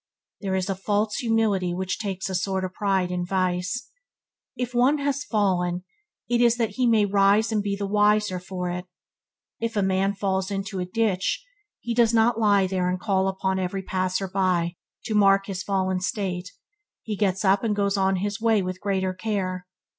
There 0.39 0.55
is 0.55 0.67
a 0.67 0.73
false 0.73 1.17
humility 1.17 1.75
which 1.75 1.99
takes 1.99 2.27
a 2.27 2.33
sort 2.33 2.65
of 2.65 2.73
pride 2.73 3.11
in 3.11 3.23
vice. 3.23 3.91
If 4.55 4.73
one 4.73 4.97
has 4.97 5.23
fallen, 5.23 5.83
it 6.27 6.41
is 6.41 6.57
that 6.57 6.71
he 6.71 6.87
may 6.87 7.05
rise 7.05 7.51
and 7.51 7.61
be 7.61 7.75
the 7.75 7.85
wiser 7.85 8.39
for 8.39 8.71
it. 8.71 8.85
if 9.59 9.75
a 9.77 9.83
man 9.83 10.15
falls 10.15 10.49
into 10.49 10.79
a 10.79 10.85
ditch, 10.85 11.45
he 11.81 11.93
does 11.93 12.15
not 12.15 12.39
lie 12.39 12.65
there 12.65 12.89
and 12.89 12.99
call 12.99 13.27
upon 13.27 13.59
every 13.59 13.83
passer 13.83 14.27
by 14.27 14.75
to 15.05 15.13
mark 15.13 15.45
his 15.45 15.61
fallen 15.61 15.99
state, 15.99 16.49
he 17.03 17.15
gets 17.15 17.45
up 17.45 17.63
and 17.63 17.75
goes 17.75 17.95
on 17.95 18.15
his 18.15 18.41
way 18.41 18.63
with 18.63 18.81
greater 18.81 19.13
care. 19.13 19.67